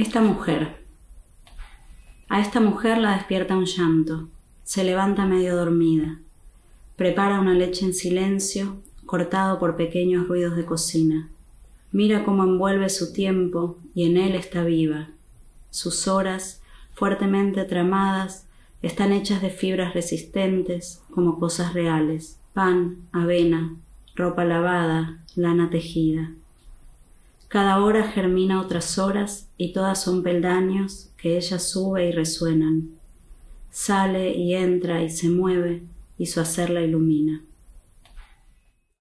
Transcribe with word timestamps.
Esta 0.00 0.22
mujer. 0.22 0.86
A 2.30 2.40
esta 2.40 2.58
mujer 2.58 2.96
la 2.96 3.16
despierta 3.16 3.54
un 3.54 3.66
llanto. 3.66 4.30
Se 4.64 4.82
levanta 4.82 5.26
medio 5.26 5.54
dormida. 5.54 6.20
Prepara 6.96 7.38
una 7.38 7.52
leche 7.52 7.84
en 7.84 7.92
silencio, 7.92 8.78
cortado 9.04 9.58
por 9.58 9.76
pequeños 9.76 10.26
ruidos 10.26 10.56
de 10.56 10.64
cocina. 10.64 11.28
Mira 11.92 12.24
cómo 12.24 12.44
envuelve 12.44 12.88
su 12.88 13.12
tiempo 13.12 13.76
y 13.94 14.06
en 14.06 14.16
él 14.16 14.36
está 14.36 14.64
viva. 14.64 15.10
Sus 15.68 16.08
horas, 16.08 16.62
fuertemente 16.94 17.62
tramadas, 17.64 18.46
están 18.80 19.12
hechas 19.12 19.42
de 19.42 19.50
fibras 19.50 19.92
resistentes 19.92 21.02
como 21.10 21.38
cosas 21.38 21.74
reales, 21.74 22.40
pan, 22.54 23.06
avena, 23.12 23.76
ropa 24.16 24.46
lavada, 24.46 25.22
lana 25.36 25.68
tejida. 25.68 26.30
Cada 27.50 27.82
hora 27.82 28.04
germina 28.04 28.60
otras 28.60 28.96
horas 28.96 29.48
y 29.56 29.72
todas 29.72 30.00
son 30.00 30.22
peldaños 30.22 31.10
que 31.16 31.36
ella 31.36 31.58
sube 31.58 32.06
y 32.06 32.12
resuenan. 32.12 32.90
Sale 33.72 34.36
y 34.36 34.54
entra 34.54 35.02
y 35.02 35.10
se 35.10 35.28
mueve 35.30 35.82
y 36.16 36.26
su 36.26 36.38
hacer 36.38 36.70
la 36.70 36.82
ilumina. 36.82 37.42